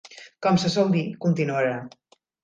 Com 0.45 0.55
se 0.61 0.69
sol 0.75 0.89
dir, 0.95 1.03
continuarà. 1.25 1.75